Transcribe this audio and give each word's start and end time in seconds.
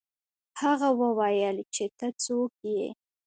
هغه 0.61 0.89
وویل 1.01 1.57
چې 1.75 1.85
ته 1.97 2.07
څوک 2.23 2.53
یې. 2.73 2.87